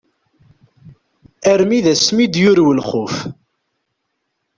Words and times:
Armi 1.51 1.79
d 1.85 1.87
asmi 1.93 2.25
d-yurew 2.27 2.69
lxuf. 2.79 3.15